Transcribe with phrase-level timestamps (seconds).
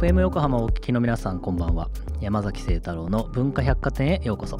[0.00, 1.90] FM 横浜をお聞きの皆さんこんばんは。
[2.22, 4.56] 山崎清太郎の文化百貨店へようこそ。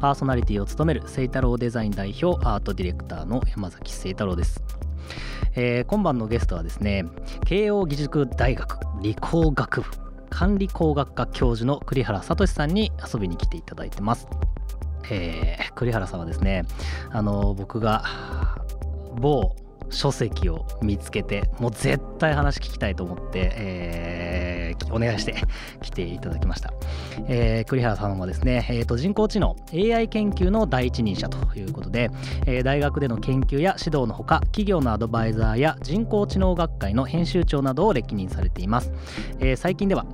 [0.00, 4.64] パーソナリティを務める清太郎デザイン代表アートディレクターの山崎清太郎です、
[5.54, 7.04] えー今晩のゲストはですね
[7.44, 9.86] 慶應義塾大学理工学部
[10.28, 14.26] 管理工学科教授の栗原聡さんに遊びに来ていただいてます。
[15.08, 16.64] えー栗原さんはですね
[17.12, 18.02] あの僕が
[19.20, 19.54] 某
[19.90, 24.53] 書籍を見つけてもう絶対話聞きたいと思って、えー
[24.94, 25.34] お願いして
[25.82, 26.72] 来ていただきました、
[27.28, 32.10] えー栗原さんはですね、えーと人工知能 AI 研究の第一人者ということで、
[32.46, 38.92] えー大学での研究や指導のほか企業のアドバイザーや人工知能学会の編集長などを歴任されています、
[39.40, 40.06] えー最近では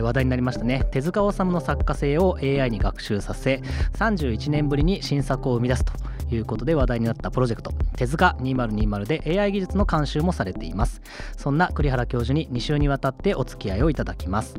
[0.00, 0.84] 話題になりましたね。
[0.92, 3.60] 手塚治虫の作家性を AI に学習させ
[3.94, 6.11] 31年ぶりに新作を生み出すと。
[6.34, 11.02] いうことで話題になったプロジェクト手塚2020で AI 技術の監修もされています。
[11.36, 14.54] そんな栗原教授に2週にわたってお付き合いをいただきます。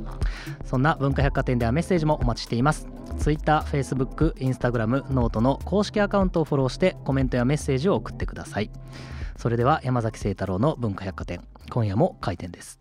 [0.66, 2.88] そんな文化百貨店ではメッセージもお待ちしています。
[3.20, 8.72] Twitter、Facebook、Instagram、ノートの公式アカウントをフォローしてコメントやメッセージを送ってください。
[9.38, 12.80] それでは山崎清太郎の文化百貨店今夜も開店です。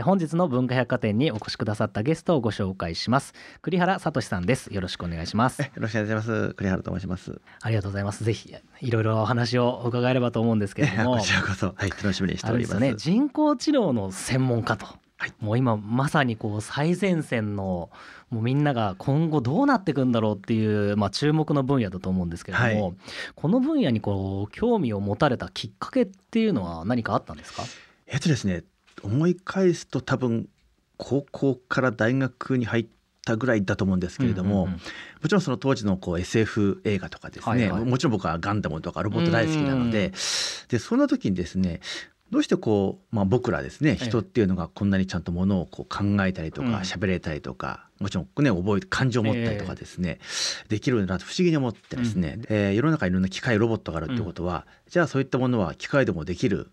[0.00, 3.34] えー本日の文化百貨店にお越しくださったゲストをご紹介します。
[3.60, 4.72] 栗原聡さんです。
[4.72, 5.60] よろしくお願いします。
[5.60, 6.54] よろしくお願いします。
[6.54, 7.38] 栗原と申します。
[7.60, 8.24] ありがとうございます。
[8.24, 11.18] ぜひいろいろお話を伺えればと思うんですけれども。
[11.20, 12.80] こちらこそ、はい、楽しみにしてあおります。
[12.80, 12.94] ね。
[12.96, 14.86] 人工知能の専門家と、
[15.18, 15.32] はい。
[15.38, 17.90] もう今まさにこう最前線の
[18.30, 22.96] もうみんなが今後どうなっていくんだろうっていう、まあ、注目の分野だと思うんですけれども、はい。
[23.34, 27.64] この分野にこう興味を持たれたきっかけっていうのは何かあったんですか？
[28.12, 28.64] えっとですね、
[29.02, 30.48] 思い返すと多分
[30.96, 32.86] 高校から大学に入っ
[33.24, 34.78] たぐらいだと思うんですけれども、うんうんうん。
[34.78, 34.80] も
[35.24, 37.84] ちろんその当時のこう SF 映画とかですね、はいはい。
[37.84, 40.12] もちろん僕はガンダムとかロボット大好きなので、
[40.68, 41.80] でそんな時にですね
[42.30, 46.74] どうしてこう、まあ、僕らですねえ人っていうのがこんなにちゃんとものをこう考えたりとかうん。
[46.76, 50.18] 喋れたりとか、もちろんね覚え感情を持ったりとかですね、
[50.68, 56.70] できるんだなと不思議に思ってですね、えー世の中にいろんな機械ロボットがあるってことは、じゃあそういったものは機械でもできる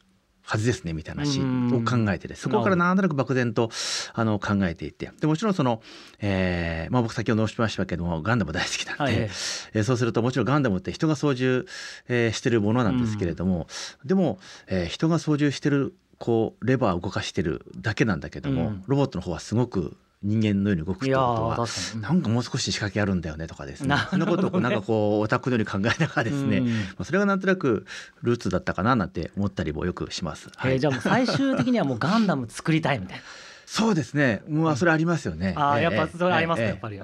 [0.50, 3.70] はずですねみたいな話を考えてですそこからなんとなく漠然と
[4.14, 5.12] あの考えていて。
[5.20, 5.82] でもちろんその、
[6.20, 9.14] えーまあ、僕先ほど申しましたけどもガンダム大好きなんで、はい。
[9.16, 11.70] えーそうするともちろんガンダムって人が操縦、
[12.08, 13.68] えーしてるものなんですけれども、
[14.06, 18.84] でも、えー人が操縦してるこうレバーを動かしてるだけなんだけども、うん。
[18.88, 21.68] ロボットの方はすごく人間のように動くってことは
[22.02, 23.96] なんかもう少し仕掛けあるんだよねとかですね。
[24.10, 26.64] そんなことをこうなんかこうオタクのように考えながらですね、
[27.04, 27.86] それがなんとなく
[28.24, 30.50] ルーツだったかななんて思ったりもよくします。
[30.56, 30.74] はい。
[30.74, 33.24] えーじゃあもう最終的にはもうガンダム作りたいみたいな。
[33.68, 34.42] そうですね。
[34.48, 35.54] まあそれありますよね。
[35.58, 35.84] ああええ。
[35.84, 37.00] やっぱそれありますやっぱり。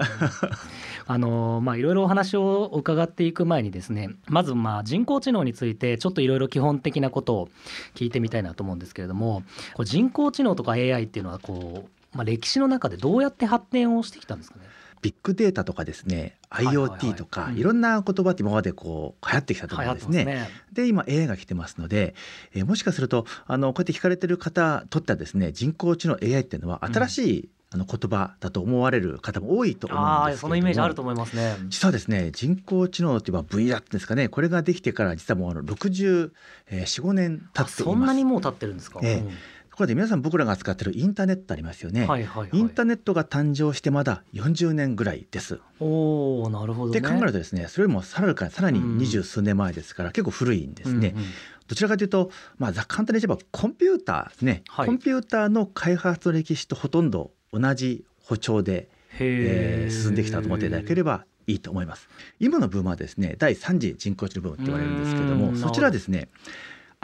[1.06, 7.50] あのまあいろいろお話を伺っていく前にですねまずまあ人工知能についてちょっといろいろ基本的なことを
[7.95, 9.44] 聞いてみたいなと思うんですけれども
[9.74, 14.66] こう人工知能とか AI っていうのはこう、まあ、歴史の中でどうやって発展をしてきたんですかね？
[15.01, 17.57] ビッグデータとかですね、IoT とか、うん。
[17.57, 20.24] いろんな言葉って今までこう流行ってきたと思うんですね。
[20.24, 20.50] ね。
[20.72, 22.16] で今 AI が来てますので、
[22.53, 30.07] えーもしかするとあのこうやって聞かれてる方とってはですね人工知能 AI っていうのは新しい、あの言葉だと思われる方も多いと思うんですけれども。
[30.07, 31.57] ああそのイメージあると思いますね。
[31.68, 34.30] 実はですね人工知能という分野ですかね。
[34.30, 36.31] これができてから実はもうあの64、
[36.69, 37.84] えー、45年経あっています。
[37.84, 39.01] そんなにもう経ってるんですか？
[39.03, 39.16] ええ。
[39.18, 39.31] うん
[39.74, 42.06] ところで皆さん僕らが使ってるインターネットありますよね。
[42.06, 42.50] はいはいはい。
[42.54, 45.60] インターネットが誕生してまだ40年ぐらいです。
[45.80, 47.02] おおなるほどね。
[47.02, 51.14] で考えるとですねそれよりもさらにさらにうん二十数年前ですから結構古いんですね。
[51.16, 51.26] うんうん
[51.66, 62.10] どちらかというと、まあ、ざ簡単に言えばコンピューターですね、はいコンピューターの開発の歴史とほとんど同じ歩調で、へえー進んできたと思っていただければいいと思います。
[62.40, 66.28] 今のブームはですね第3次人工知能ブームって言われるんですけどうんもそちらはですね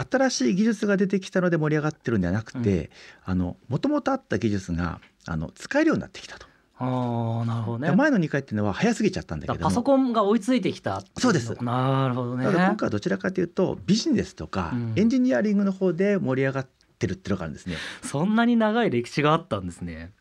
[0.09, 2.89] 新しい技術が出てきたので盛り上がってるんではなくて、
[3.23, 6.47] あのもともとあった技術があの使えるようになってきたと。
[6.81, 7.89] ああなるほどね。
[7.89, 11.53] で前の2回っていうのは早すぎちゃったんだけどパソコンが追いついてきたそうです。
[11.61, 12.45] なるほどね。
[12.45, 14.93] ただ今回はどちらかというとビジネスとかうん。
[14.95, 16.67] エンジニアリングの方で盛り上がっ
[16.97, 17.75] てるっていうのがあるんですね。
[18.03, 20.13] そんなに長い歴史があったんですね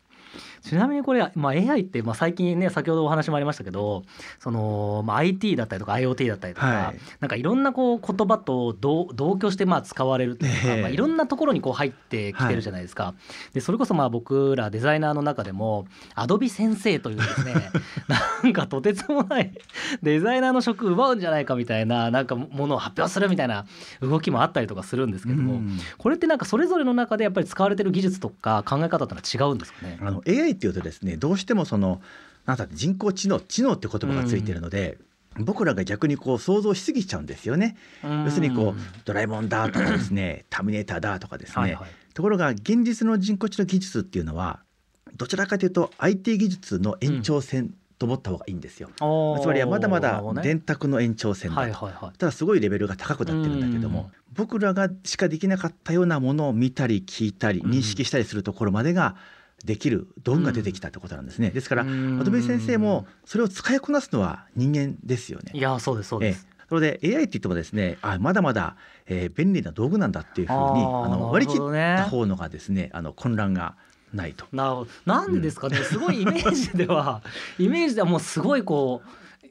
[0.61, 4.03] ちなみにこれ、まあ、AI って、まあ、最近ね先ほどお話もありましたけど
[4.39, 13.13] その、まあ、IT だったりとか IoT だったりとか、はいなんかいろんなこう言葉と同同居してまあ使われるというか、ええまあ、いろんなところにこう入ってきてるじゃないですか。
[13.53, 15.85] でそれこそまあ僕らデザイナーの中でも
[16.15, 17.53] アドビ先生というですね
[18.43, 19.51] なんかとてつもない
[20.01, 23.65] デザイナーの職奪うんじゃないかみたいななんかものを発表するみたいな
[24.01, 29.97] 動きもあったりとかするんですけども、うんこれってなんかそれぞれの中でやっぱり使われてる技術とか考え方ってのは違うんですかね？
[30.01, 32.01] あの AI っていうとですねどうしてもその
[32.45, 34.97] なんだ人工知能知能って言葉がついてるので、
[35.37, 37.77] 僕らが逆にこう想像しすぎちゃうんですよね。
[38.03, 41.89] 要するにこうドラえもんだとかですね ターミネーターだとかですね、はいはい。
[42.13, 44.59] ところが現実の人工知能技術っていうのは
[45.15, 48.89] どちらかというと IT 技術の延長線と思った方がいいんですよ。
[48.97, 52.17] つまりはまだまだ電卓の延長線だと、はいはいはい。
[52.17, 57.71] ただすごいレベルが高くなってるんだけども、僕らがしかできなかったようなものを見たり聞いたりうん。
[57.71, 59.15] 認識したりするところまでが
[59.65, 61.51] できる道具が出てきたってことなんですね。
[61.51, 62.17] ですからうん。
[62.17, 65.51] 渡辺先生もそれを使いこなすのは人間ですよね。
[65.53, 66.65] いやそうですそうです、ええ。
[66.71, 68.75] なので AI って言ってもですねあまだまだ、
[69.07, 71.61] えー便利な道具なんだっていうふうにあの割り切っ
[71.97, 73.75] た方のがですねあの混乱が
[74.13, 74.45] ないと。
[74.51, 74.91] なるほど。
[75.05, 77.21] なんでですかね、すごいイメージでは
[77.59, 79.01] イメージではもうすごいこ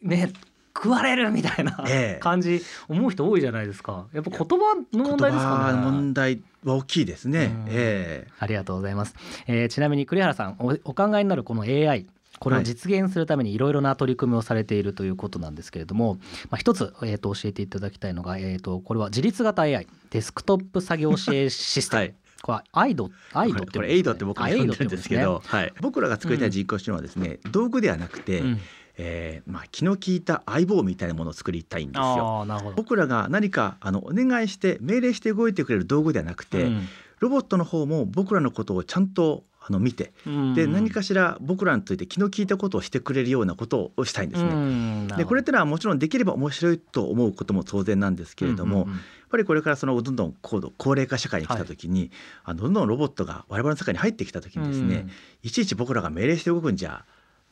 [0.02, 0.32] うね
[0.76, 2.20] 食われるみたいなええ。
[2.20, 4.06] 感じ思う人多いじゃないですか。
[4.12, 5.72] やっぱ言葉の問題ですかね。
[5.72, 7.44] の問題は大きいですね。
[7.44, 7.64] うん。
[7.68, 8.28] ええ。
[8.38, 9.14] ありがとうございます、
[9.46, 12.06] えーちなみに栗原さんおお考えになるこの AI
[12.38, 16.14] これを実現するためにいろいろな取り組みをされているということなんですけれども、
[16.50, 22.14] まあ、一つ、えー、と教えていただきたいのが、えー、とこれは自律型 AI デスクトップ作業支援システム、はい。
[22.42, 32.72] これはアイドアイドってこれエイドって僕は呼んでるんですけど、はい、僕らが作りたい人工知能はですね、道具ではなくて、ドってことですねえーまあ、気の利いた相棒みたいなものを作りたいんですうん、よ。
[32.76, 36.88] 僕らが何かあのお願いして命令して動いてくれる道具ではなくて、うん。
[37.20, 40.54] ロボットの方も僕らのことをちゃんとあの見てうん。
[40.54, 44.50] で何かしら僕らについて気の利いたことをしてくれるようなことをしたいんですね。
[44.50, 48.96] うんでこれってのはもちろんできれば面白いと思うことも当然なんですけれども、うんうんうん。
[48.96, 52.10] やっぱりこれからそのどんどん高度高齢化社会に来た時に、
[52.44, 55.06] あのどんどんロボットが我々の世界に入ってきた時にですね、
[55.42, 57.04] いちいち僕らが命令して動くんじゃ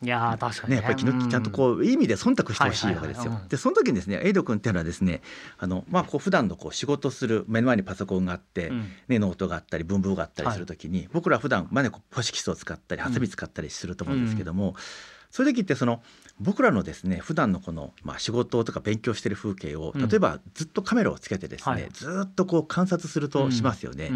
[0.02, 0.76] いやー確かにね。
[0.76, 3.22] やっぱり気のちゃんとこういい意味で忖度してほしいわけですよ。
[3.22, 3.42] はいはいはい。
[3.44, 3.48] うん。
[3.48, 5.22] でその時にですねエイド君っていうのはですね
[5.58, 8.90] あのまあこう普段のこう仕事する目の前にパソコンがあって、うん。
[9.08, 14.74] ね、ノートがあったり文房があったりする時に、僕ら普段まあねこうホシキスを使ったりハサミ使ったりすると思うんですけども、
[15.36, 16.00] そういう時ってその
[16.40, 20.08] 僕らのですね普段のこのまあ仕事とか勉強してる風景をうん。
[20.08, 21.88] 例えばずっとカメラをつけてですね、はい。
[21.92, 24.12] ずっとこう観察するとしますよね。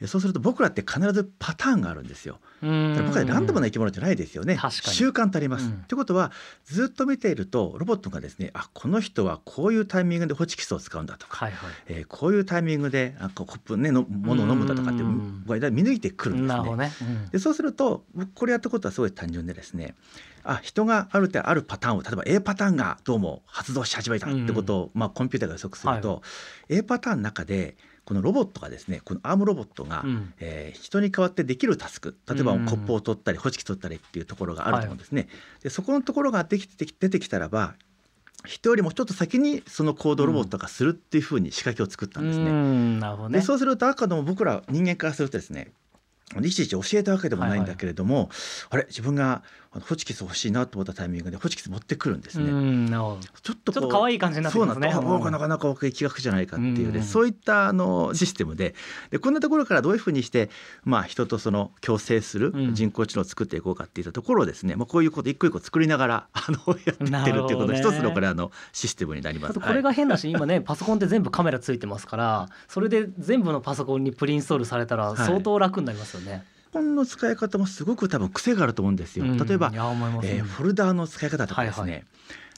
[0.00, 0.08] うん。
[0.08, 2.40] そうすると僕らって必ずパターンがあるんですよ。
[2.60, 2.66] 僕
[3.14, 4.58] らランダムな生き物じゃないですよね。
[4.70, 5.66] 習慣ってあります。
[5.66, 5.72] うん。
[5.74, 6.32] ってことは
[6.64, 11.70] ずっと見ているとロボットがですねあこの人はこういうタイミングでホチキスを使うんだとか、はいはい。
[11.86, 15.44] えーこういうタイミングであこうコップねのものを飲むんだとかってうん。
[15.46, 16.76] 僕は見抜いてくるんですね。
[16.76, 17.30] ね、うん。
[17.30, 19.94] でそうすると僕これやったことはすごい単純でですね
[20.46, 26.22] あ人があるあるパターンを例えば A パターンがどうも発動し始めたってことを、まあ、コンピューターが予測すると、は
[26.68, 30.32] A パターンの中でこのロボットがですねこのアームロボットが、うん。
[30.38, 35.28] えー人に代わってできるタスク例えばうんコップを取ったりホチキス取ったりっていうところがあると思うんですね。
[35.62, 37.74] でそこのところができて出てきたらば
[38.44, 42.50] 人よりもちょっと先にその行動をロボットがするっていうふうに仕掛けを作ったんですね。
[42.50, 43.40] うんなるほどね。
[43.40, 45.72] でそうするとあくまでも僕ら人間からするとですね
[46.40, 48.30] いちいち教えたわけでもないんだけれども、
[48.70, 48.84] あれ？
[48.88, 49.42] 自分が
[49.76, 52.46] あのホチキス欲しいなと思ったタイミングでホチキス持ってくるんですね。
[52.46, 53.18] ちょ
[53.52, 57.04] っとちょっと可愛い感じになってきますねそうなんうんだあなかなか僕気学じゃないかっていうね、うん。
[57.04, 58.74] そういったあのシステムで。
[59.10, 60.50] でこんなところからどういうふうにして、
[60.84, 62.74] まあ、人とその共生するうん。
[62.74, 69.60] 人工知能を作っていこうかっていったところをですね、まあ、こういうこと一個一個作りながら あのやってってるっていうこと一つのこれあのシステムになります。
[69.60, 76.44] これが変だし、今ね パソコンって全部カメラついてますからそれで全部のパソコンにプリインストールされたらはい相当楽になりますよね。
[76.76, 79.24] この使い方もすごく多分癖があると思うんですよ。
[79.24, 79.38] うん。
[79.38, 82.04] 例えばえーフォルダーの使い方とかですね、はいはい。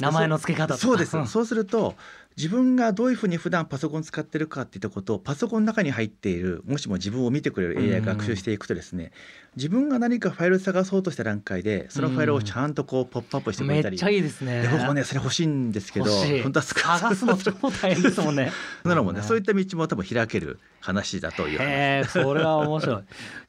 [0.00, 0.80] 名前の付け方とか。
[0.80, 1.16] そうです。
[1.16, 1.94] んそうすると
[2.38, 9.10] 自分がどういうふうに普段パソコン使ってるかっていったことをパソコンの中に入っているもしも自分を見てくれる AI が学習していくとですね
[9.56, 14.62] 自分が何かファイル探そうとした段階でそのファイルをちゃんとこうポップアップしてくれたり、めっちゃいいですね。
[14.62, 16.06] で僕もねそれ欲しいんですけど
[16.44, 17.50] 本当は探すの超
[17.82, 18.52] 大変ですもんね。
[18.84, 19.18] なのもね。
[19.18, 22.08] うんそういった道も多分開ける話だという話。
[22.08, 23.02] それは面白い。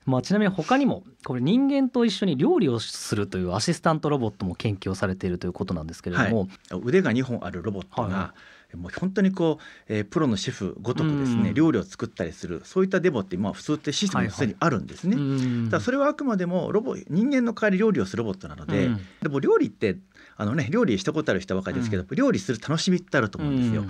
[0.07, 6.49] まあちなみに他にもこれ人間と一緒に料理をするというアシスタントロボットも研究をされているということなんですけれども、
[6.83, 8.33] 腕が2本あるロボットが、はいは
[8.75, 11.53] もう本当にこう、えープロのシェフごとくですね、うん。
[11.53, 15.15] 料理を作ったりするそういったデモってまあ普通ってシステムにすでにあるんですね。
[15.17, 15.69] うん。
[15.69, 19.01] ただそれはあくまでもロボ人間の代わり料理をするロボットなので、うん。
[19.21, 19.97] でも料理って
[20.37, 23.85] あのね料理したことある人は分かりですけど、料理する楽しみってあると思うんですよ。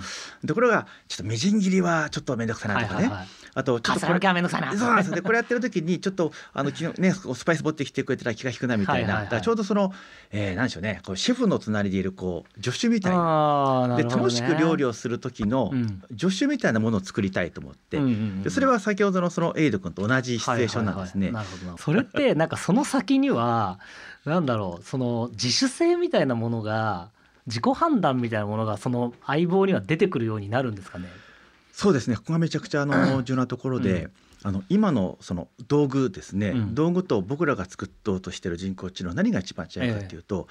[0.46, 4.76] ところがちょっとみじん切りはちょっと面倒くさいなとかね、はいはいはいあとちょっと重ねる気はめんどくさいな。
[4.76, 9.92] そうなんですこれやってる時にちょっとあの昨日 ねスパイス持ってきてくれたら気が引くなみたいな、ちょうどその、
[10.30, 11.00] えー、なんでしょうね。
[11.04, 13.96] こうシェフの隣でいるこう助手みたいな。
[13.96, 16.02] で楽しく料理をする時のうん。
[16.16, 17.98] 助手みたいなものを作りたいと思って、
[18.42, 21.26] でそれは先ほどのそのエイド君と同じシチュエーションなんですね。
[21.26, 21.82] はいはいはいなるほどなるほど。
[21.82, 23.78] それってなんかその先には
[24.24, 27.10] なんだろうその自主性みたいなものが
[27.46, 31.08] 自己判断みたいなものがその相棒には出てくるようになるんですかね？
[31.80, 32.16] そうですね。
[32.16, 34.10] ここがめちゃくちゃあの重要なところで、うん。
[34.42, 36.74] あの今のその道具ですね、うん。
[36.74, 40.46] 道具と僕らが作ろうとしてる人工知能何が一番違うかっていうと、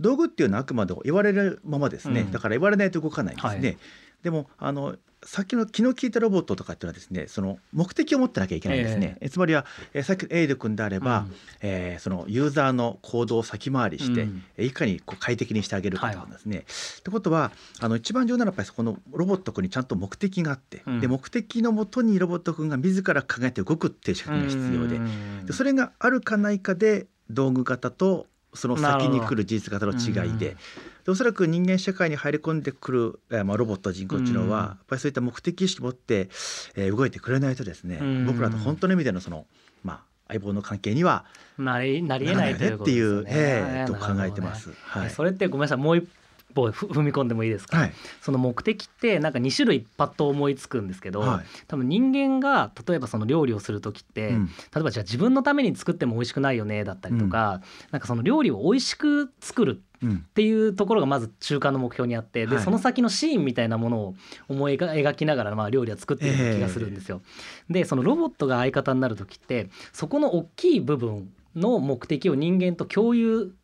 [0.00, 2.32] 道具っていうのはあくまで言われるままですね、うん。
[2.32, 3.68] だから言われないと動かないんですね。
[3.68, 3.78] はい
[4.22, 9.18] でもあのさっきの気の利いたロボットとかっていうのはですねその目的を持ってなきゃいけないんですね。
[9.20, 9.64] えつまりは、
[9.94, 16.64] えーさっきのエイド君であれば、うんえーそのユーザーの行動を先回りして、うんえーいかにこう快適にしてあげるかとはいはいかですね。
[16.98, 30.12] ってことはあの一番重要なのはやっぱりそこのロボット君にちゃんと目的があって、うんで目的のもとにロボット君が自ら考えて動くっていう仕組みが必要で,、うんでそれがあるかないかで道具型とその先に来る事実型の違いで。
[30.12, 36.28] なるほどでおそらく人間社会に入り込んでくる、えーまあ、ロボット人工知能は、うんやっぱりそういった目的意識を持って、
[36.76, 39.46] えー動いてくれないとですね、うん僕らと本当の意味でのその、
[39.82, 41.24] まあ、相棒の関係には
[41.58, 43.36] なりなりえないというよねっていうことでね。
[43.36, 44.70] えーと考えてます。
[44.84, 46.08] はいそれってごめんなさいもう一
[46.52, 47.92] 歩ふ踏み込んでもいいですか、はい。
[48.20, 51.46] その目的ってなんか2種類パッと思いつくんですけど、はい。
[51.66, 54.46] 多分人間が例えばその料理をする時って、うん。
[54.46, 62.64] 例えばじゃあ自分のために作っても美味しくないよねだったりとか、なんかその料理を美味しく作るうんっていうところがまず中間の目標にあってで、はい。
[62.64, 64.14] その先のシーンみたいなものを
[64.48, 67.22] 思い描描きながらまあ料理は作ってるような気がするんですよ。
[67.70, 73.54] でそのロボットが相方になる時ってそこの大きい部分の目的を人間と共有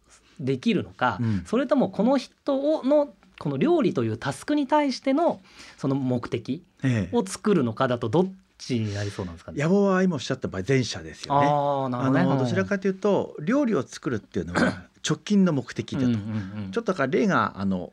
[0.40, 5.40] できるのか、うんそれともこの人をのこの料理というタスクに対しての
[5.76, 9.62] その目的ええを作るのかだとどっちになりそうなんですかね？
[9.62, 11.46] 野望は今おっしゃった場合前者ですよね。
[11.46, 12.24] ああなるほどね。
[12.24, 16.18] のどちらかというと料理を作るっていうのは直近の目的だと、うんうん
[16.64, 17.92] うんちょっとだから例があの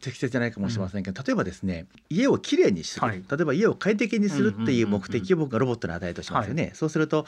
[0.00, 3.22] 適切じゃないかもしれませんけど、例えばですね家をきれいにする、はい。
[3.28, 7.26] 例えば家を快適にするっていう目的を僕がロボットに与えるとしますよね、そうすると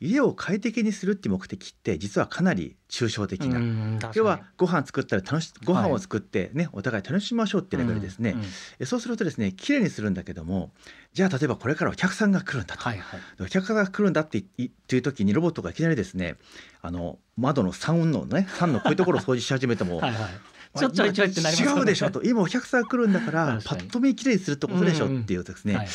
[0.00, 8.46] 家を快適にするっていう目的って実はかなり抽象的な、要はご飯作ったら楽しご飯を作ってね、お互い楽しみましょうっていうレベルですね、うんうん
[8.78, 10.72] えそうするとですねきれいにするんだけども
[11.12, 13.20] じゃあ例えばこれからお客さんが来るんだと、はいはい。
[13.42, 16.36] お客さんが来るんだっていう時にロボットがいきなりですね
[16.82, 20.30] あの窓の3のね3のこういうところを掃除し始めてもはいはい。
[20.76, 21.80] ちょちょいちょいってなりますよね。
[21.80, 22.22] 違うでしょと。
[22.22, 25.88] 今お客さんが来るんだからパッと見きれいにするってことでしょっていうですね、はい。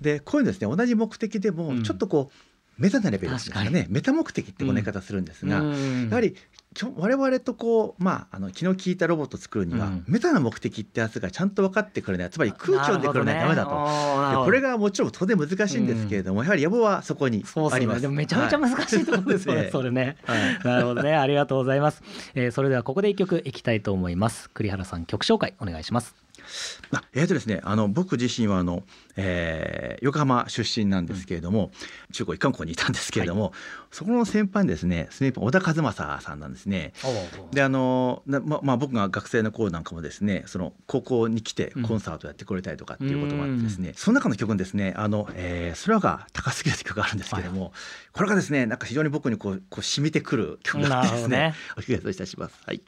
[0.00, 1.82] でこういうのですね同じ目的でもうん。
[1.82, 3.86] ちょっとこうメタなレベルですかね。
[3.88, 6.08] メタ目的ってこの言い方するんですが、うん。
[6.10, 6.36] やはり
[6.96, 14.40] 我々とこうまああの気の利いたロボットを作るには、うんメタな目的ってやつがちゃんと分かってくれないつまり空気読んでくれないとダメだと。
[14.40, 17.44] でこれががもちろん当然難しいんですけれども、やはり野望はそこに。
[17.72, 18.02] あります。
[18.02, 19.60] でもめちゃめちゃ難しいところですよね。
[19.62, 20.16] はいそれね。
[20.24, 21.14] はいなるほどね。
[21.14, 22.02] ありがとうございます。
[22.34, 24.50] えーそれではここで一曲いきたいと思います。
[24.50, 26.25] 栗原さん曲紹介お願いします。
[26.92, 28.84] あえーとですね、あの僕自身はあの、
[29.16, 31.70] えー横浜出身なんですけれども、
[32.12, 33.52] 中高一貫校にいたんですけれども、
[33.90, 36.92] そこの先輩にですねスネープ小田和正さんなんですね。
[37.52, 41.82] であのなままあ僕が学生の頃なんかもですねその高校に来てうん。
[41.86, 47.72] コンサートやってくれたりとかっていうこともあってですね、その中の曲にですね「あのえー空が高すぎる」って曲があるんですけれども、
[48.12, 51.38] これがですねなんか非常に僕にこうこう染みてくる曲があってですね。
[51.38, 52.54] なるお聞かせいたします。
[52.66, 52.82] はい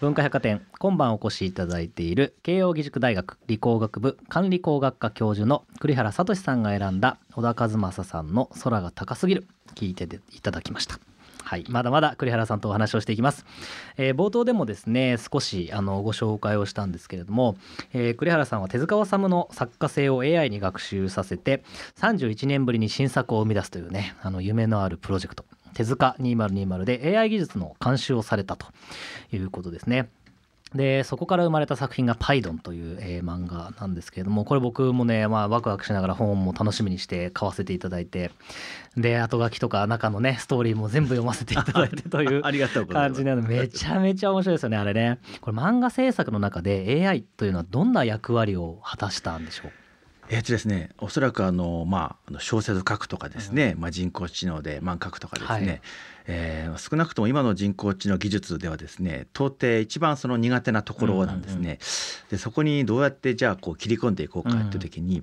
[0.00, 10.98] 文化百貨店今晩お越しいただいている慶應義塾大学理工学部管理工学科教授の栗原聡さんが選んだ小田和正さんの空が高すぎる聞いていただきました。
[11.44, 13.44] はい、まだまだ栗原さんとお話をしていきます、
[13.98, 17.56] えー冒頭でもですね少しあのご紹介をしたんですけれども、
[17.92, 21.62] えー栗原さんは手塚治虫の作家性を AI に学習させて
[22.00, 25.44] 31年ぶりに新作を生み出すというねあの夢のあるプロジェクト。
[25.74, 28.66] 手塚2020で AI 技術の監修をされたと
[29.32, 30.08] いうことですね。
[30.74, 38.32] でそこから生まれた作品が「パイドン」という、えー漫画なんですけれどもこれ僕もね、まあ、ワクワクしながら本も楽しみにして買わせていただいて
[38.96, 42.40] で後書きとか中のねストーリーも全部読ませていただいてという。
[42.94, 49.83] 感じなのでめちゃめちゃ面白いですよねあれねこれ漫画制作の中で AI というのはどんな役割を果たしたんでしょう？
[50.30, 55.80] えーとですね、おそらくあの、まあ、小説を書くとかですね、まあ、人工知能で漫画書くとかですね、はい。
[56.26, 61.78] えー少なくとも今の人工知能技術ではですね到底一番その苦手なところなんですね。
[62.30, 65.22] でそこにどうやってじゃあこう切り込んでいこうかっていう時に、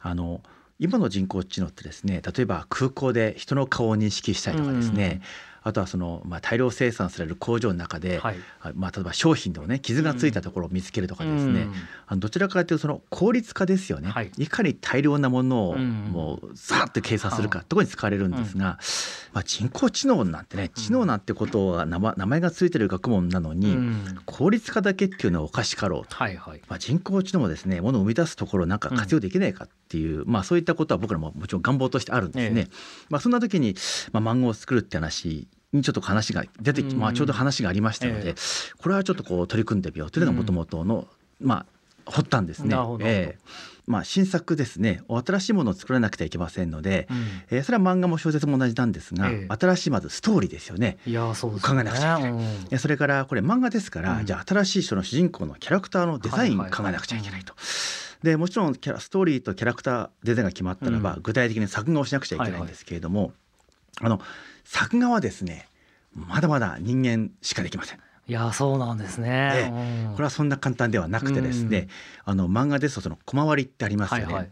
[0.00, 0.42] あの
[0.78, 5.22] 今の人工知能ってですね例えば空港で人の顔を認識したりとかですね、
[5.62, 8.36] あとはその、まあ、大量生産される工場の中で、はい。
[8.60, 11.72] あまあ、例えば商品のね傷がついたところを見つけるとかですね、うん
[12.06, 14.30] あのどちらかというとその効率化ですよね、はい。
[14.36, 18.78] い、かに大量なものをうんもうさーっと計算するかところに使われるんですが、
[19.32, 24.18] まあ、人工知能なんてね知能なんてことは名前がついてる学問なのに、うん。
[24.26, 26.16] 効率化だけっていうのはおかしかろうと。
[26.16, 26.60] はいはい。
[26.68, 32.68] まあ、人工知能もですねものを生み出すところをなんか活用できないかっていう、まあ、そういったことは僕らももちろん願望としてあるんですね。
[32.68, 32.74] え。
[33.08, 33.74] まあ、そんな時に、
[34.12, 38.34] まあ、漫画を作るって話にちょっと話が出てまあ、ちょうど話がありましたので、え
[38.78, 41.06] これはちょっとこう取り組んでみようというのがもともとの、
[41.40, 41.66] まあ
[42.06, 42.76] 発端ですね。
[43.00, 43.72] ええ。
[43.86, 45.02] まあ、新作ですね。
[45.08, 47.16] 新しいものを作らなくてはいけませんので、うん。
[47.50, 49.56] えーそれは漫画も小説も同じなんですが、ええ。
[49.56, 50.98] 新しいまずストーリーですよね。
[51.06, 52.32] いやそうですよ考えなくちゃいけない。
[52.32, 52.40] うん。
[52.70, 54.26] えそれからこれ漫画ですから、うん。
[54.26, 56.82] じゃあ新しいその主人公のキャラクターのデザインはいはいはい。
[56.82, 57.54] 考えなくちゃいけないと。
[58.22, 61.22] でもちろんキャラストーリーとキャラクターデザインが決まったらば、うん。
[61.22, 63.32] 具体的に作画をしなくちゃいけないんですけれども、
[64.00, 64.20] あの
[64.64, 65.68] 作画はですね
[66.14, 67.98] まだまだ人間しかできません。
[68.28, 69.72] いやそうなんですね、
[70.08, 70.12] うん。
[70.12, 71.88] これはそんな簡単ではなくてですね、
[72.24, 74.50] あの漫画ですとその小回りってありますよね、はいはい。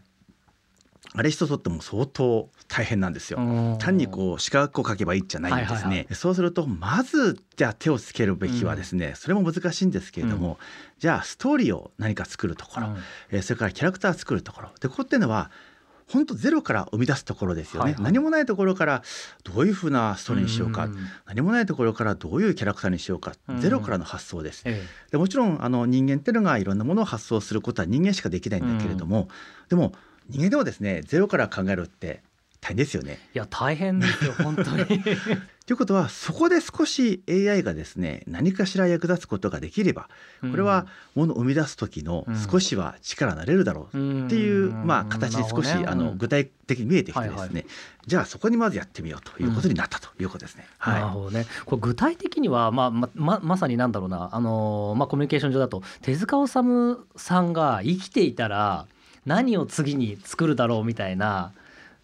[1.13, 3.39] あれ一つとっても相当大変なんですよ。
[3.39, 3.77] うん。
[3.79, 10.57] 単にこう四角を描けばいいじゃないんですね、はいはいはそうするとまずじゃあ手をつけるべきはですね、それも難しいんですけれども、
[10.99, 12.97] じゃあストーリーを何か作るところ、うん。
[13.31, 14.69] えーそれからキャラクター作るところ。
[14.81, 15.49] でここっていうのは
[16.11, 18.03] 本当ゼロから生み出すところですよね、はいはい。
[18.03, 19.01] 何もないところから
[19.43, 24.63] どういうふうなストーリーにしようか、ん何もないところからどういうキャラクターにしようか、うんゼロからの発想です。
[24.65, 29.29] えでもちろんあの人間っていうのがいろんなものを発想することは人間しかできないんだけれども、
[29.69, 29.93] でも
[30.29, 32.21] 人間でもですねゼロから考えるって
[32.61, 33.17] 大変ですよね。
[33.19, 34.85] えいや大変ですよ本当に。
[35.65, 40.09] ということはそこで少し AI がですね何かしら役立つことができれば
[40.41, 42.37] これはものを生み出す時のうん。
[42.37, 47.65] 少しは力になれるだろうっていう、まあ、形で少し、あの具体的に見えてきてですね、はいはい。
[48.05, 50.67] じゃあそこにまずやってみようということになったということですね。
[50.85, 51.45] なるはほどね。
[51.65, 58.85] これ具体的には、まあ、ま、ま、まさになんだろうな、あのーまあ、コミュニケーション上だと、手塚治虫さんが生きていたら。
[59.25, 61.51] 何を次に作るだろうみたいな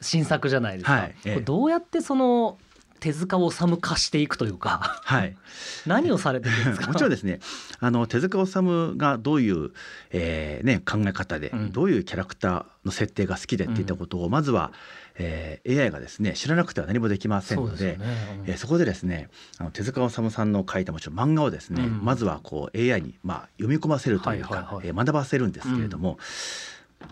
[0.02, 0.94] 新作じゃないですか。
[0.94, 1.42] はいええ。
[1.42, 2.58] どうやってその
[3.00, 5.02] 手塚治虫化していくというか。
[5.08, 5.38] い、はい。
[5.86, 6.88] 何をされてるんですか？
[6.90, 7.40] もちろんですね。
[7.80, 9.70] あの手塚治虫がどういう、
[10.10, 11.72] えーね、考え方で、うん。
[11.72, 14.72] どういうキャラクターの設定が好きでっていったことを、まずは、
[15.20, 17.98] えー AI がですね知らなくては何もできませんのでそね。
[18.42, 18.50] うん。
[18.50, 22.04] えーそこでですねあの手塚治虫さんの書いたもちろん漫画をですね、うん。
[22.04, 24.88] まずはこう AI に、まあ、読み込ませるというか、はいはいはい。
[24.88, 26.18] えー学ばせるんですけれども、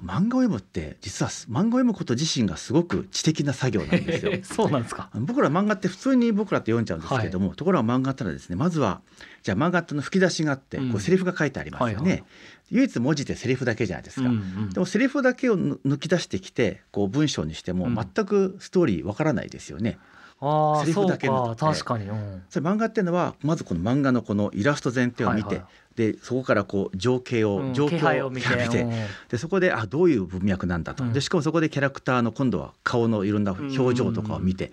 [0.04, 4.32] 漫画を読むって実は漫画を読むこと自身がすごく知的な作業なんですよ。
[4.44, 5.10] そうなんですか。
[5.14, 9.02] 僕ら漫画って普通に僕らって読んじゃうんですけれども、ところが漫画ってのはですねまずは
[9.44, 10.92] じゃあ漫画っての吹き出しがあって、うん。
[10.92, 12.24] こうセリフが書いてありますよね、はいはい。
[12.72, 17.96] 唯一文字でセリフだけじゃないですか、うんうんでもセリフだけをぬ抜き出してきてこう文章にしてもうん。
[17.96, 19.98] 全くストーリーわからないですよね、
[20.42, 22.10] ああ、セリそうフだけのか、確かに。
[22.10, 22.44] うん。
[22.50, 25.66] それ漫画っていうのはまずこの漫画のこのイラスト前提を見て、はいはい
[25.96, 28.48] でそこからこう情景を、うん状況気配を見て。
[28.82, 28.92] うん。
[29.30, 31.14] でそこであどういう文脈なんだと、うん。
[31.14, 34.72] でしかもそこでキャラクターの今度は顔のいろんな表情とかを見て、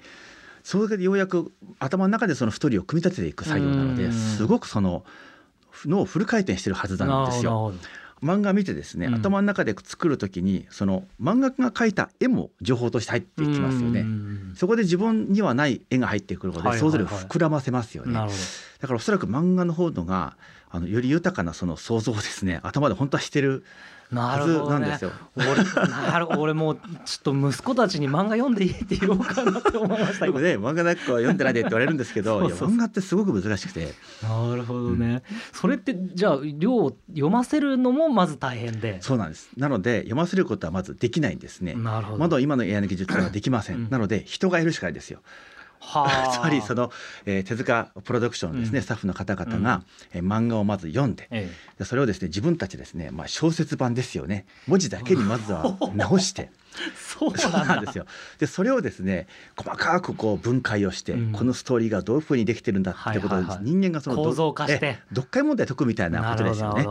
[0.65, 4.13] それでようやく頭の中でそのストーリーを組み立てていく作業なので、うん。
[4.13, 5.05] すごくその
[5.87, 7.73] 脳をフル回転してるはずなんですよ。
[8.23, 14.01] 漫画見てですね、うん頭の中で作る時にその漫画家が描いた絵も情報として入ってきますよね。
[14.01, 18.13] うんそこで自分にはない絵が入ってくるので、はいはいはい想像力を膨らませますよね。
[18.13, 18.37] なるほ
[18.81, 20.37] だからおそらく漫画の方のが
[20.71, 23.67] あのより豊かなその想像をですね頭で本当はしてるど。
[24.12, 24.81] なるほどね。
[24.81, 25.11] なんですよ。
[25.37, 25.46] 俺
[25.88, 30.27] なる俺もうちょっと息子たちに漫画読んでいいって言おうかなって思いました今。
[30.27, 33.94] よくね漫画なんかは読んでないでって言われるんですけど漫画ってすごく難しくて。
[34.22, 35.22] なるほどね、
[35.53, 39.01] それってじゃあ量を読ませるのもまず大変で。
[39.01, 39.48] そうなんです。
[39.57, 41.75] なので読ませることはまずできないんですね。
[41.75, 42.18] なるほど。
[42.18, 43.90] まだ今の AI の技術はできません、うん。
[43.90, 45.20] なので人がいるしかないですよ。
[45.83, 46.29] はあ。
[46.33, 46.90] つまりその、
[47.27, 48.85] えー手塚プロダクションのですね、うん。
[48.85, 54.47] スタッフの方々が、えー漫画をまず読んでえでそれをですね自分たちですね、まあ、小説版ですよね。
[54.66, 56.51] 文字だけにまずは 直して。
[56.51, 56.62] え
[56.97, 58.07] そうなんですよ。
[58.38, 61.33] でそれをですね細かくこう分解をして、うん。
[61.33, 63.64] このストーリーがどういうふうにできてるんだってことを、はいはいはい。
[63.64, 64.87] 人間がそのど構造化して。
[64.87, 66.87] え読解問題解くみたいなことですよね。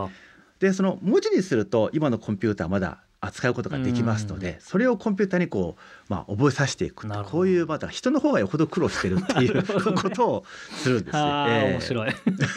[0.60, 9.62] でその文字にすると今のコンピューターはまだ扱うことができますので、それをコンピューターにこう、まあ、覚えさせていくこういうまだ人の方がよほど苦労してるっていう
[9.94, 11.70] ことをするんですね。
[11.72, 12.10] 面白い。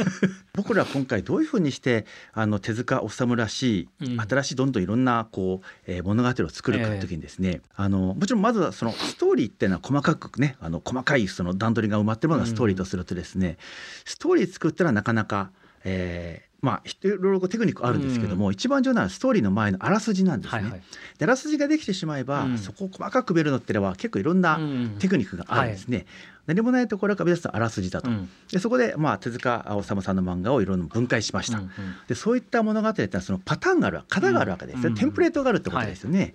[0.56, 4.22] 僕ら今回どういうふうにしてあの手塚治虫らしい、うん。
[4.22, 13.58] 新しいどんどんいろんなこう、えー物語を作るかという時にですね、あのもちろんまずはそのストーリーっていうのは細かくねあの細かいその段取りが埋まってるものがストーリーとするとですね、
[14.04, 15.52] ストーリー作ったらなかなか、
[15.84, 20.62] えーまあいろいろテクニックあるんですけども、一番重要なのはストーリーの前のあらすじなんですね。
[20.62, 20.82] はいはい。
[21.18, 22.58] であらすじができてしまえば、うん。
[22.58, 26.06] そこを細かく埋めるのってのは結構いろんなうんテクニックがあるんですね。
[26.48, 28.10] 何もないところから見出すとあらすじだと。
[28.10, 28.30] うん。
[28.52, 31.58] でそこで、まあ、手塚治虫さんの漫画をいろいろ分解しました。
[31.58, 31.72] うんうん。
[32.08, 36.34] でそういった物語っていうのはそのパターンがある型があるわけですよ、うんテンプレートがあるってことですよね。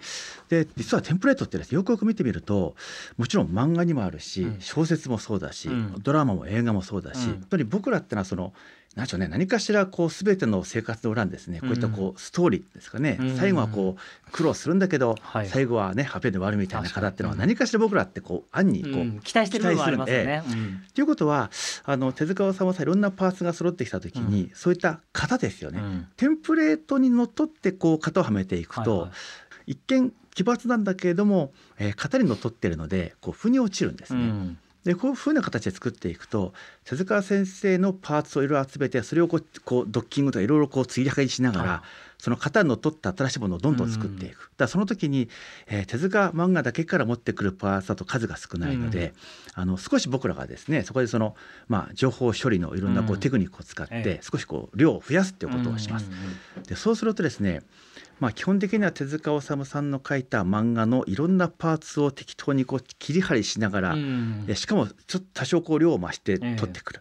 [0.48, 2.74] で実はテンプレートってですねよくよく見てみると
[3.16, 4.61] もちろん漫画にもあるし、うん。
[4.61, 5.94] 小説もそうだし、うん。
[6.02, 7.33] ドラマも映画もそうだし、うん。
[7.35, 8.52] 本当に僕らってのはその
[8.96, 13.37] 何でしょうね何かしらこう全ての生活の裏にですねこういったこうストーリーですかね、うん。
[13.37, 15.48] 最後はこう苦労するんだけど、はい。
[15.48, 19.20] 最後はねハッピーで終わるみたいな方っていうのは何かしら僕らってこう暗にこう、うん。
[19.20, 20.42] 期待してる部分ありますよね。
[20.46, 21.50] うんということは
[21.85, 26.07] あの手塚治虫さんいろんなパーツが揃ってきた時に、そういった型ですよね、うん。
[26.16, 29.11] テンプレートにのっとってこう型をはめていくと、はいはい。
[29.72, 34.57] 一見奇抜なんだけれども、えー型にのっとってるのでこう腑に落ちるんですね。
[34.84, 42.10] うんでこういうふうな形で作っていくと手塚先生のパーツをいろいろ集めてそれをこうこうドッキングとかいろいろこう継ぎはぎしながら、はい。
[42.20, 45.30] その型にのっとった新しいものをどんどん作っていく、だからその時に、
[45.66, 49.14] えー手塚漫画だけから持ってくるパーツだと数が少ないので、
[49.54, 51.34] あの少し僕らがですねそこでその、
[51.68, 53.20] まあ、情報処理のいろんなこううん。
[53.20, 54.20] テクニックを使って、ええ。
[54.22, 56.06] 少しこう量を増やすっていうことをします。
[56.06, 56.20] うんうん
[56.58, 56.62] うん。
[56.64, 57.62] でそうするとですね
[58.20, 64.46] まあ、基本的には手塚治虫さんの書いた漫画のいろんなパーツを適当にこう切り張りしながら、うん。
[64.54, 67.00] しかもちょっと多少こう量を増して取ってくる。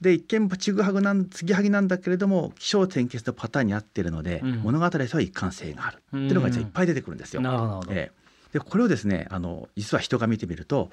[0.00, 4.50] で一見ちぐはぐなん継ぎはぎなんだけれども起承転結のパターンに合ってるので、うん。
[4.56, 5.96] 物語とは一貫性がある。
[5.96, 7.40] っていうのがいっぱい出てくるんですよ。
[7.40, 7.68] なるほど。
[7.68, 8.26] なるほどええ。
[8.52, 10.90] でこれをですねあの実は人が見てみると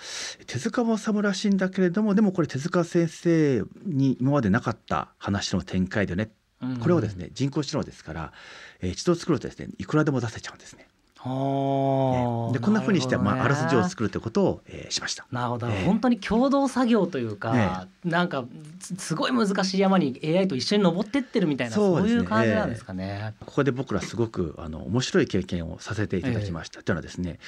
[0.47, 6.42] 手塚治虫らしいんだけれどもでもこれ手塚先生に今までなかった話の展開でねうん
[6.81, 8.33] これをですね人工知能ですから、
[8.81, 10.87] えー一度作るとですねいくらでも出せちゃうんですね。
[11.17, 12.53] はあ。
[12.53, 15.25] でこんなふうにして、まあ、あらすじをる作るということを、えーしました。
[15.31, 18.45] なるほど、ええ本当に共同作業というか、なんか
[18.79, 22.09] すすごい難しい山に AI と一緒に登ってってるみたいなそうね。
[22.09, 23.33] いう感じなんですかね。
[23.39, 26.83] ここで僕らすごくあの面白い経験をさせていただきました。
[26.83, 27.39] というのはですね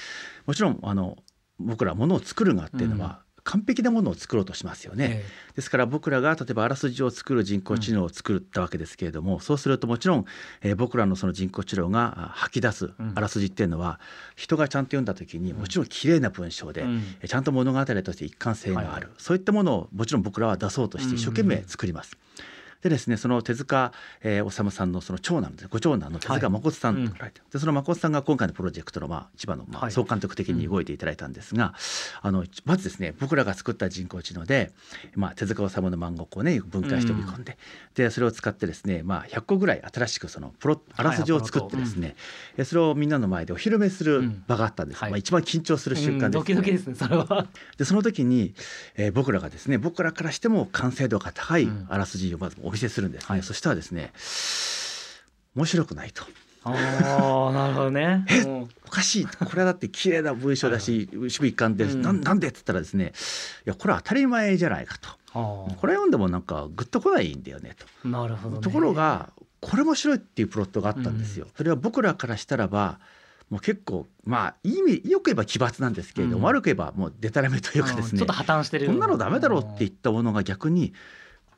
[0.45, 1.17] もちろんあの
[1.59, 5.23] 僕らものを作る側っていうのは、完璧なものを作ろうとしますよね。
[5.23, 10.25] えですから僕らが例えばあらすじを作る人工知能を作ったわけですけれども、そうするともちろん、
[10.61, 13.13] えー僕らのその人工知能があ吐き出すうん。
[13.15, 13.99] あらすじっていうのは、
[14.35, 17.03] 人がちゃんと読んだ時にもちろん綺麗な文章で、えうん。
[17.21, 22.17] えーちゃんと物語として一貫性がある、はいそういったものをもちろん僕らは出そうとして一生懸命作ります。
[22.85, 31.73] でですねその手塚、えー、治虫さんのその長男ですご長男の手塚誠さんはいとおられて、でその誠さんが今回のプロジェクトの、まあ、一番の、まあ、はい総監督的に動いていただいたんですが、
[32.21, 34.71] あのまずですね僕らが作った人工知能で、
[35.15, 37.57] まあ、手塚治虫の漫画をこうね分解して読み込んで、
[37.95, 42.15] でそれを使ってですね、まあ、100個ぐらい新しくそのプロあらすじを作ってですね、
[42.55, 45.09] えそれをみんなの前でお披露目する場があったんです、はい。
[45.09, 46.25] まあ、一番緊張する瞬間です、ね。
[46.27, 47.47] うんドキドキですねそれは。
[47.79, 48.53] でその時に、
[48.95, 51.87] えー僕らがですね僕らからしても完成度が高いうん。
[51.89, 53.43] あらすじをまずお見せするんですね、はい。
[53.43, 54.11] そしたらですね
[55.55, 56.23] 面白くないと。
[56.65, 58.25] ああなるほどね。
[58.45, 58.69] うん。
[58.87, 59.25] おかしい。
[59.25, 62.01] これはだって綺麗な文章だし守備一貫で、うん。
[62.01, 63.13] なんなんでっつったらですね
[63.65, 65.09] いやこれは当たり前じゃないかと。
[65.09, 67.85] あこれ読んでもなんかグッとこないんだよねと。
[68.05, 68.61] あなるほど、ね。
[68.61, 71.47] ところがこれ面白いっていうプロットがあったんですよ。
[71.55, 72.99] それは僕らからしたらば
[73.49, 76.43] もう結構まあいい意味よく言えば奇抜なんですけれども、うん。
[76.45, 78.17] 悪く言えばもうデタラメというかですねうん。
[78.17, 80.93] ちょっと破綻してるこんなのダメだろうって言ったものが逆に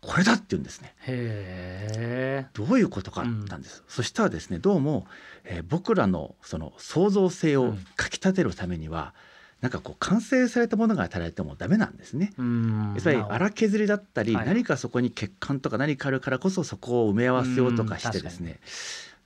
[0.01, 0.93] これだって言うんですね。
[1.07, 2.45] へえ。
[2.53, 5.07] どういうことかあったんです、そしたらですねどうも、
[5.43, 9.13] えー僕らのその創造性をかきたてるためには、
[9.62, 12.31] なんかこう完成されたものが与えられてもダメなんですね。
[12.38, 12.95] うん。
[12.99, 14.45] つまり荒削りだったり、はい。
[14.45, 18.60] 何かそこに欠陥とか何かあるからこそそこを埋め合わせようとかしてですね。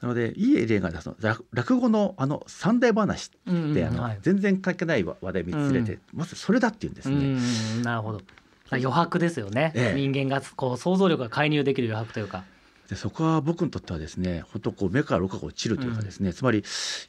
[0.01, 7.15] なのでいい例がその落落語のあの三大話うんって、あのはい全然関係ない話題3つ入れて、まずそれだっていうんですね。
[7.15, 7.83] うん。
[7.83, 8.21] なるほど。
[8.77, 9.99] 余白ですよね、ええ。
[9.99, 12.43] 人間がこう想像力が介入できる余白というか。
[12.89, 16.63] でそこは僕にとってはですね本当こう目から鱗が落ちるというかですね、つまり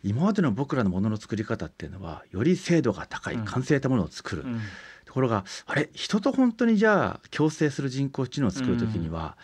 [0.05, 3.45] 今までの僕らのものの作り方っていうのはより精度が高いうん。
[3.45, 4.61] 完成したものを作る、うん。
[5.05, 5.91] ところがあれ？
[5.93, 9.37] 人と本当にじゃあ共生する人工知能を作る時には、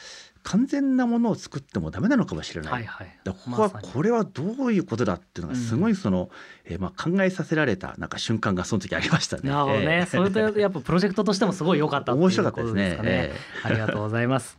[0.43, 2.73] 完全なものを作ってもダメなのかもしれない。
[2.73, 3.19] はいはい。
[3.25, 6.31] ここはこれはどういうことだっていうのがすごいその、
[6.65, 9.51] えーまあ考えさせられたなんか瞬間がその時ありましたね。
[9.51, 12.91] なるほどね、えーそれとやっぱプロジェクトとしてもすごい良かったっていう面白かったですね。
[12.91, 13.33] ことかね。
[13.65, 14.59] ありがとうございます。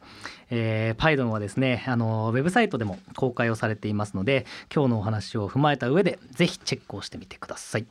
[0.52, 7.86] えー、パイドンはですねあのウェブサイトでも公開をされていますので今日のお話を踏まえた上でぜひチェックをしてみてください、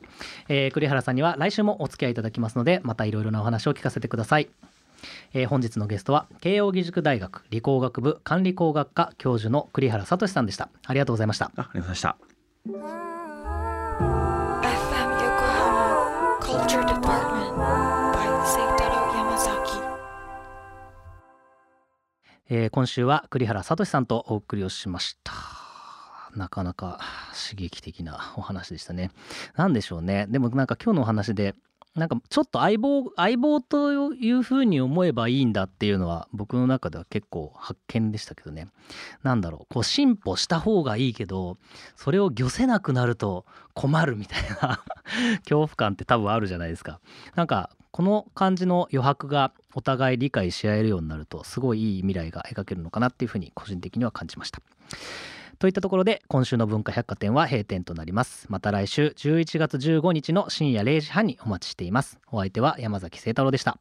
[0.49, 4.49] えー栗原さんには来週もお付き合いいただきますのでまたいろいろなお話を聞かせてください、
[5.33, 10.69] えー本日のゲストは慶應義塾大学理工学部管理工学科教授の栗原聡さんでした。
[10.85, 11.45] ありがとうございました。
[11.45, 12.17] あありがとうございました。
[22.51, 25.33] えー今週は栗原聡さんとお送りをしました。
[26.35, 26.99] なかなか
[27.49, 29.11] 刺激的なお話でしたね。
[29.55, 30.25] なんでしょうね。
[30.29, 31.55] でもなんか今日のお話で
[31.95, 38.67] なんかちょっと相棒相棒というふうに思えばいいんだっていうのは僕の中では結構発見でしたけどね
[39.23, 41.57] なんだろうこう進歩した方がいいけど
[41.95, 44.83] それを御せなくなると困るみたいな
[45.43, 46.99] 恐怖感って多分あるじゃないですか
[47.35, 54.61] なんかこの感じの余白がお互い理解し合えるようになるとすごいいい未来が描けるのかなっていうふうに個人的には感じました。
[55.59, 58.45] といったところで今週の文化百貨店は閉店となります。
[58.49, 62.17] また来週11月15日の深夜0時半にお待ちしています。
[62.31, 63.77] お相手は山崎聖太郎でした。